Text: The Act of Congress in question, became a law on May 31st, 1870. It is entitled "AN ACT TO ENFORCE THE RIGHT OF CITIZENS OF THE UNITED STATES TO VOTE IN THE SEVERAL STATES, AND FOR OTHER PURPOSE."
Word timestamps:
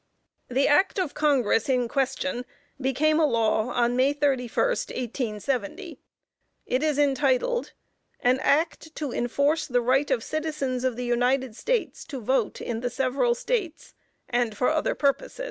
The 0.47 0.67
Act 0.67 0.97
of 0.97 1.13
Congress 1.13 1.69
in 1.69 1.87
question, 1.87 2.43
became 2.81 3.19
a 3.19 3.25
law 3.27 3.67
on 3.69 3.95
May 3.95 4.15
31st, 4.15 4.87
1870. 4.89 5.99
It 6.65 6.81
is 6.81 6.97
entitled 6.97 7.73
"AN 8.21 8.39
ACT 8.39 8.95
TO 8.95 9.11
ENFORCE 9.11 9.67
THE 9.67 9.79
RIGHT 9.79 10.09
OF 10.09 10.23
CITIZENS 10.23 10.83
OF 10.83 10.95
THE 10.95 11.05
UNITED 11.05 11.55
STATES 11.55 12.05
TO 12.05 12.19
VOTE 12.19 12.61
IN 12.61 12.79
THE 12.79 12.89
SEVERAL 12.89 13.35
STATES, 13.35 13.93
AND 14.27 14.57
FOR 14.57 14.69
OTHER 14.71 14.95
PURPOSE." 14.95 15.39